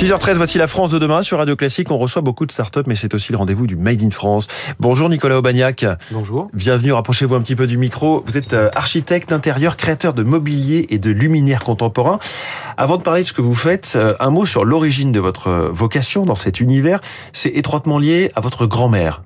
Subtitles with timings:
[0.00, 1.90] 6h13, voici la France de demain sur Radio Classique.
[1.90, 4.46] On reçoit beaucoup de startups, mais c'est aussi le rendez-vous du Made in France.
[4.78, 5.84] Bonjour Nicolas Aubagnac.
[6.10, 6.48] Bonjour.
[6.54, 8.24] Bienvenue, rapprochez-vous un petit peu du micro.
[8.26, 12.18] Vous êtes euh, architecte d'intérieur, créateur de mobilier et de luminaires contemporains.
[12.78, 15.48] Avant de parler de ce que vous faites, euh, un mot sur l'origine de votre
[15.48, 17.00] euh, vocation dans cet univers.
[17.34, 19.20] C'est étroitement lié à votre grand-mère.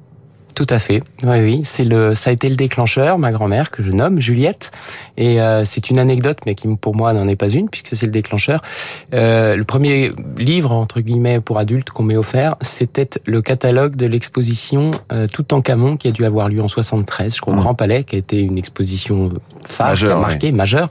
[0.54, 1.02] Tout à fait.
[1.24, 4.70] Oui, oui, c'est le, ça a été le déclencheur, ma grand-mère que je nomme Juliette,
[5.16, 8.06] et euh, c'est une anecdote, mais qui pour moi n'en est pas une puisque c'est
[8.06, 8.62] le déclencheur.
[9.14, 14.06] Euh, le premier livre entre guillemets pour adultes qu'on m'ait offert, c'était le catalogue de
[14.06, 17.56] l'exposition euh, Tout en Camon qui a dû avoir lieu en 73, je crois, au
[17.56, 17.60] mmh.
[17.60, 19.32] Grand Palais, qui a été une exposition
[19.68, 20.88] phare, Majeur, marquée, majeure,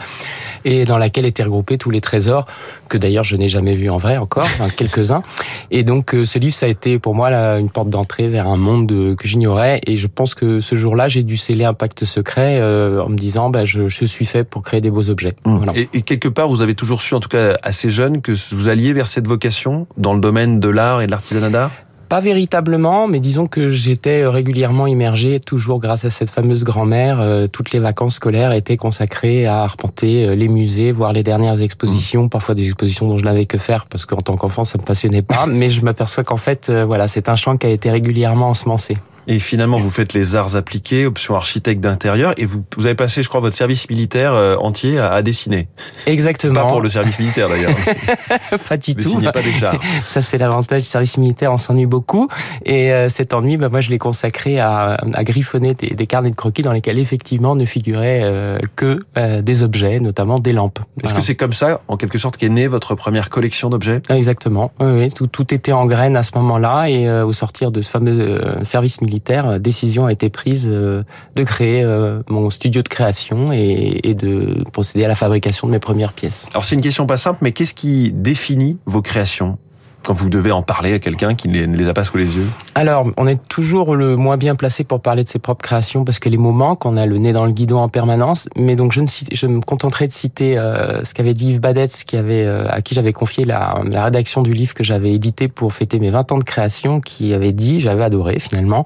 [0.66, 2.46] et dans laquelle étaient regroupés tous les trésors
[2.90, 5.24] que d'ailleurs je n'ai jamais vu en vrai encore, enfin, quelques-uns.
[5.72, 8.48] Et donc euh, ce livre, ça a été pour moi là, une porte d'entrée vers
[8.48, 12.06] un monde que j'ignorais et je pense que ce jour-là, j'ai dû sceller un pacte
[12.06, 15.36] secret euh, en me disant, bah, je, je, suis fait pour créer des beaux objets.
[15.46, 15.58] Mmh.
[15.58, 15.74] Voilà.
[15.76, 18.68] Et, et, quelque part, vous avez toujours su, en tout cas assez jeune, que vous
[18.68, 21.72] alliez vers cette vocation dans le domaine de l'art et de l'artisanat d'art?
[22.14, 27.20] Pas véritablement, mais disons que j'étais régulièrement immergé, toujours grâce à cette fameuse grand-mère.
[27.20, 31.64] Euh, toutes les vacances scolaires étaient consacrées à arpenter euh, les musées, voir les dernières
[31.64, 34.84] expositions, parfois des expositions dont je n'avais que faire parce qu'en tant qu'enfant ça me
[34.84, 35.48] passionnait pas.
[35.50, 38.96] mais je m'aperçois qu'en fait, euh, voilà, c'est un champ qui a été régulièrement ensemencé.
[39.28, 43.24] Et finalement, vous faites les arts appliqués, option architecte d'intérieur, et vous, vous avez passé,
[43.24, 45.68] je crois, votre service militaire euh, entier à, à dessiner.
[46.06, 46.62] Exactement.
[46.62, 47.74] Pas pour le service militaire d'ailleurs.
[48.70, 49.20] pas du tout.
[49.22, 49.80] pas des chars.
[50.06, 52.28] Ça, c'est l'avantage du service militaire, on s'ennuie beaucoup.
[52.66, 56.30] Et euh, cet ennui, bah, moi, je l'ai consacré à, à griffonner des, des, carnets
[56.30, 60.80] de croquis dans lesquels effectivement ne figuraient euh, que euh, des objets, notamment des lampes.
[60.80, 61.20] Est-ce voilà.
[61.20, 64.02] que c'est comme ça, en quelque sorte, qu'est née votre première collection d'objets?
[64.10, 64.72] Exactement.
[64.82, 65.12] Oui, oui.
[65.12, 68.42] Tout, tout, était en graines à ce moment-là, et euh, au sortir de ce fameux
[68.64, 71.86] service militaire militaire, décision a été prise de créer
[72.28, 76.46] mon studio de création et, et de procéder à la fabrication de mes premières pièces.
[76.52, 79.58] Alors c'est une question pas simple, mais qu'est-ce qui définit vos créations?
[80.04, 82.46] Quand vous devez en parler à quelqu'un qui ne les a pas sous les yeux
[82.76, 86.20] Alors, on est toujours le moins bien placé pour parler de ses propres créations parce
[86.20, 88.50] que les moments qu'on a le nez dans le guidon en permanence.
[88.56, 91.60] Mais donc, je, ne cite, je me contenterai de citer euh, ce qu'avait dit Yves
[91.60, 95.14] Badetz, qui avait, euh, à qui j'avais confié la, la, rédaction du livre que j'avais
[95.14, 98.84] édité pour fêter mes 20 ans de création, qui avait dit, j'avais adoré finalement,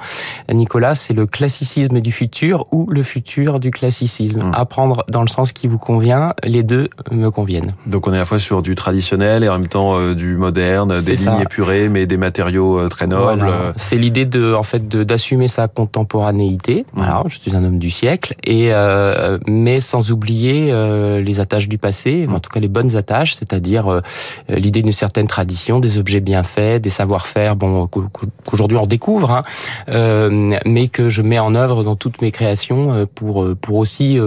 [0.51, 4.43] Nicolas, c'est le classicisme du futur ou le futur du classicisme.
[4.43, 4.51] Mmh?
[4.53, 7.71] Apprendre dans le sens qui vous convient, les deux me conviennent.
[7.85, 10.35] Donc, on est à la fois sur du traditionnel et en même temps euh, du
[10.37, 13.43] moderne des lignes épurées, mais des matériaux euh, très nobles.
[13.43, 13.73] Voilà.
[13.75, 16.85] C'est l'idée de, en fait, d'assumer sa contemporanéité.
[16.93, 21.67] Voilà, je suis un homme du siècle, et euh, mais sans oublier euh, les attaches
[21.67, 24.01] du passé, en tout cas les bonnes attaches, c'est-à-dire euh,
[24.49, 29.43] l'idée d'une certaine tradition, des objets bien faits, des savoir-faire, bon, qu'aujourd'hui on découvre, hein,
[29.89, 34.19] euh, mais que je mets en œuvre dans toutes mes créations euh, pour pour aussi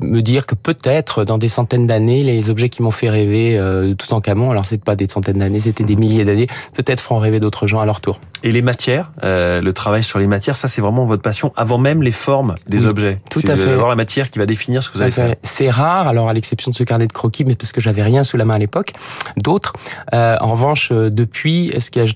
[0.00, 3.94] me dire que peut-être dans des centaines d'années, les objets qui m'ont fait rêver euh,
[3.94, 7.18] tout en camon, alors c'est pas des centaines d'années, c'était des milliers d'années, peut-être feront
[7.18, 8.20] rêver d'autres gens à leur tour.
[8.42, 11.78] Et les matières, euh, le travail sur les matières, ça c'est vraiment votre passion avant
[11.78, 13.18] même les formes des oui, objets.
[13.30, 13.70] Tout à fait.
[13.70, 15.34] Avoir la matière qui va définir ce que vous allez faire.
[15.42, 18.24] C'est rare, alors à l'exception de ce carnet de croquis, mais parce que j'avais rien
[18.24, 18.92] sous la main à l'époque.
[19.36, 19.72] D'autres,
[20.14, 22.08] euh, en revanche, depuis, est-ce qu'il y a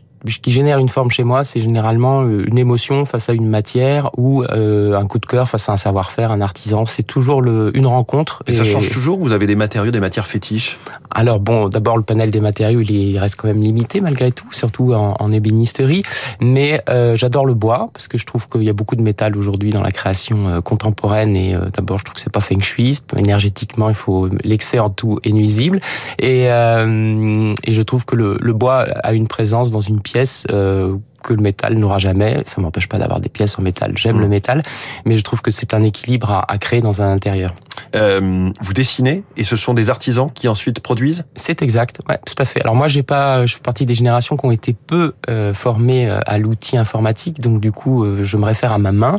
[0.42, 4.42] qui génère une forme chez moi, c'est généralement une émotion face à une matière ou
[4.42, 6.86] euh, un coup de cœur face à un savoir-faire, un artisan.
[6.86, 8.42] C'est toujours le, une rencontre.
[8.46, 10.78] Et, et, ça change toujours Vous avez des matériaux, des matières fétiches?
[11.10, 14.92] Alors bon, d'abord le panel des matériaux, il, reste quand même limité malgré tout, surtout
[14.92, 16.02] en, en ébénisterie.
[16.40, 19.36] Mais euh, j'adore le bois parce que je trouve qu'il y a beaucoup de métal
[19.36, 21.36] aujourd'hui dans la création euh, contemporaine.
[21.36, 22.98] Et euh, d'abord, je trouve que c'est pas feng shui.
[23.16, 25.80] Énergétiquement, il faut l'excès en tout est nuisible.
[26.18, 30.44] Et, euh, et je trouve que le, le bois a une présence dans une pièce
[30.50, 32.42] euh, que le métal n'aura jamais.
[32.46, 33.92] Ça m'empêche pas d'avoir des pièces en métal.
[33.96, 34.20] J'aime mmh.
[34.20, 34.62] le métal,
[35.04, 37.54] mais je trouve que c'est un équilibre à, à, créer dans un intérieur.
[37.94, 41.24] Euh, vous dessinez et ce sont des artisans qui ensuite produisent?
[41.36, 42.60] C'est exact, ouais, tout à fait.
[42.62, 46.08] Alors moi, j'ai pas, je fais partie des générations qui ont été peu euh, formées
[46.08, 49.16] euh, à l'outil informatique, donc du coup, euh, je me réfère à ma main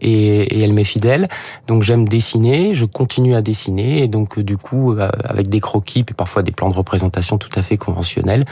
[0.00, 1.28] et, et elle m'est fidèle.
[1.66, 6.14] Donc j'aime dessiner, je continue à dessiner et donc du coup, avec des croquis et
[6.14, 8.44] parfois des plans de représentation tout à fait conventionnels,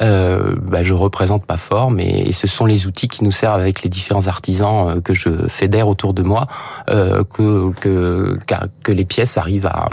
[0.00, 3.82] bah, je représente ma forme et, et ce sont les outils qui nous servent avec
[3.82, 6.46] les différents artisans que je fédère autour de moi
[6.90, 8.38] euh, que, que,
[8.82, 9.88] que les pièces arrivent à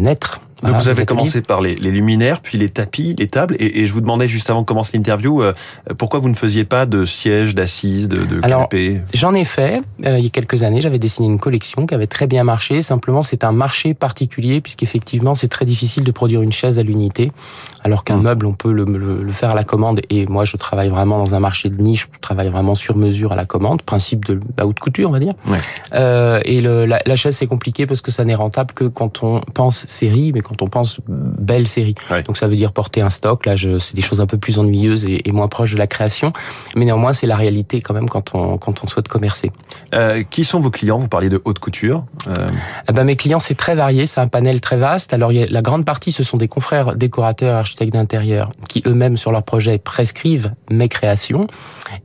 [0.00, 0.40] naître.
[0.62, 3.80] Donc voilà, vous avez commencé par les, les, luminaires, puis les tapis, les tables, et,
[3.80, 5.52] et, je vous demandais juste avant de commencer l'interview, euh,
[5.96, 9.00] pourquoi vous ne faisiez pas de sièges, d'assises, de, de canapés?
[9.14, 10.80] J'en ai fait euh, il y a quelques années.
[10.80, 12.82] J'avais dessiné une collection qui avait très bien marché.
[12.82, 17.32] Simplement, c'est un marché particulier puisqu'effectivement, c'est très difficile de produire une chaise à l'unité,
[17.84, 18.22] alors qu'un mmh.
[18.22, 20.00] meuble, on peut le, le, le, faire à la commande.
[20.10, 22.08] Et moi, je travaille vraiment dans un marché de niche.
[22.12, 25.20] Je travaille vraiment sur mesure à la commande, principe de la haute couture, on va
[25.20, 25.34] dire.
[25.46, 25.58] Ouais.
[25.94, 29.22] Euh, et le, la, la, chaise, c'est compliqué parce que ça n'est rentable que quand
[29.22, 31.94] on pense série, mais quand on pense belle série.
[32.26, 33.46] Donc ça veut dire porter un stock.
[33.46, 36.32] Là, c'est des choses un peu plus ennuyeuses et, moins proches de la création.
[36.74, 39.52] Mais néanmoins, c'est la réalité quand même quand on, quand on souhaite commercer.
[39.94, 40.98] Euh, qui sont vos clients?
[40.98, 42.04] Vous parliez de haute couture.
[42.26, 42.32] Euh...
[42.88, 44.06] Eh ben, mes clients, c'est très varié.
[44.06, 45.12] C'est un panel très vaste.
[45.12, 49.16] Alors, y a, la grande partie, ce sont des confrères décorateurs, architectes d'intérieur, qui eux-mêmes,
[49.16, 51.46] sur leur projet, prescrivent mes créations.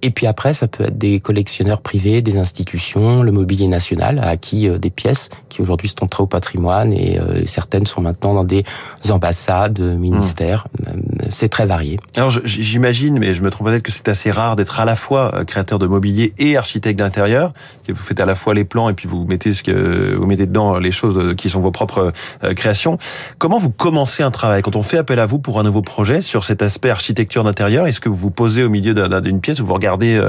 [0.02, 4.38] Et puis après, ça peut être des collectionneurs privés, des institutions, le mobilier national, à
[4.38, 8.44] qui euh, des pièces qui aujourd'hui sont entrées au patrimoine et certaines sont maintenant dans
[8.44, 8.64] des
[9.10, 10.68] ambassades, ministères.
[10.80, 11.13] Mmh.
[11.30, 12.00] C'est très varié.
[12.16, 15.34] Alors, j'imagine, mais je me trompe peut-être que c'est assez rare d'être à la fois
[15.36, 17.54] euh, créateur de mobilier et architecte d'intérieur.
[17.88, 20.46] Vous faites à la fois les plans et puis vous mettez ce que vous mettez
[20.46, 22.12] dedans les choses qui sont vos propres
[22.56, 22.98] créations.
[23.38, 24.62] Comment vous commencez un travail?
[24.62, 27.88] Quand on fait appel à vous pour un nouveau projet sur cet aspect architecture d'intérieur
[27.88, 30.20] Est-ce que vous vous posez au milieu d'une pièce ou vous regardez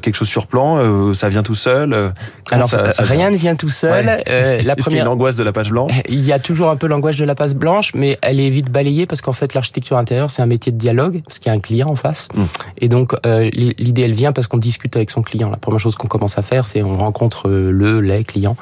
[0.00, 2.12] quelque chose sur plan Ça vient tout seul
[2.50, 4.22] Alors rien ne vient tout seul.
[4.64, 4.98] la première.
[4.98, 5.92] Y a l'angoisse de la page blanche?
[6.08, 8.70] Il y a toujours un peu l'angoisse de la page blanche, mais elle est vite
[8.70, 11.56] balayée parce qu'en fait l'architecture intérieure c'est un métier de dialogue parce qu'il y a
[11.56, 12.28] un client en face.
[12.34, 12.44] Hmm.
[12.78, 15.50] Et donc euh, l'idée elle vient parce qu'on discute avec son client.
[15.50, 18.56] La première chose qu'on commence à faire c'est on rencontre le les clients,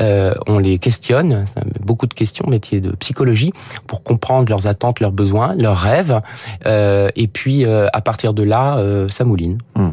[0.00, 1.44] euh, on les questionne,
[1.80, 3.52] beaucoup de questions, métier de psychologie
[3.86, 6.20] pour comprendre leurs attentes, leurs besoins, leurs rêves,
[6.66, 8.60] euh, et puis euh, à partir de là
[9.08, 9.58] ça mouline.
[9.74, 9.90] Hmm.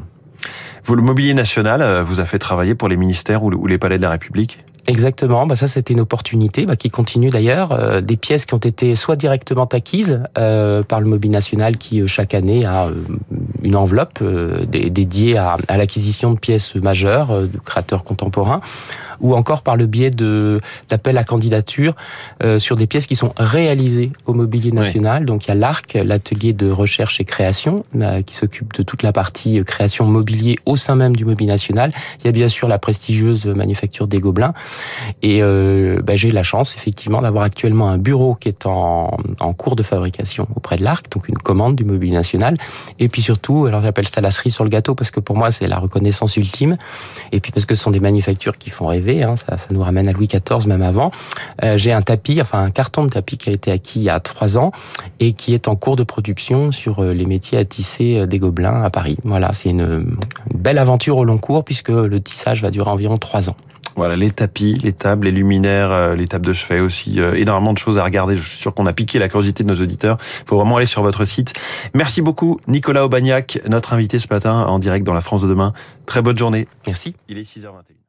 [0.84, 4.04] Vous, le mobilier national vous a fait travailler pour les ministères ou les palais de
[4.04, 4.60] la République?
[4.88, 7.74] Exactement, bah ça c'était une opportunité bah, qui continue d'ailleurs.
[7.74, 12.02] Euh, des pièces qui ont été soit directement acquises euh, par le Mobilier National qui
[12.02, 12.94] euh, chaque année a euh,
[13.64, 14.24] une enveloppe
[14.70, 18.62] dédiée à, à l'acquisition de pièces majeures de créateurs contemporains,
[19.20, 21.96] ou encore par le biais de d'appels à candidature
[22.60, 25.26] sur des pièces qui sont réalisées au Mobilier National.
[25.26, 27.84] Donc il y a l'ARC, l'atelier de recherche et création,
[28.26, 31.92] qui s'occupe de toute la partie création mobilier au sein même du Mobilier National.
[32.20, 34.54] Il y a bien sûr la prestigieuse manufacture des Gobelins.
[35.22, 39.54] Et euh, bah, j'ai la chance effectivement d'avoir actuellement un bureau qui est en, en
[39.54, 42.56] cours de fabrication auprès de l'Arc, donc une commande du Mobilier National.
[43.00, 45.52] Et puis surtout, alors j'appelle ça la cerise sur le gâteau parce que pour moi
[45.52, 46.78] c'est la reconnaissance ultime.
[47.32, 49.82] Et puis parce que ce sont des manufactures qui font rêver, hein, ça, ça, nous
[49.82, 51.12] ramène à Louis XIV même avant.
[51.64, 54.10] Euh, j'ai un tapis, enfin un carton de tapis qui a été acquis il y
[54.10, 54.72] a trois ans
[55.20, 58.40] et qui est en cours de production sur euh, les métiers à tisser euh, des
[58.40, 59.18] Gobelins à Paris.
[59.24, 60.18] Voilà, c'est une,
[60.52, 63.56] une belle aventure au long cours puisque le tissage va durer environ trois ans.
[63.98, 67.74] Voilà, les tapis, les tables, les luminaires, euh, les tables de chevet aussi, euh, énormément
[67.74, 68.38] de choses à regarder.
[68.38, 70.18] Je suis sûr qu'on a piqué la curiosité de nos auditeurs.
[70.22, 71.54] Il faut vraiment aller sur votre site.
[71.96, 75.74] Merci beaucoup, Nicolas Aubagnac, notre invité ce matin en direct dans la France de demain.
[76.06, 76.68] Très bonne journée.
[76.86, 77.16] Merci.
[77.28, 78.07] Il est 6h21.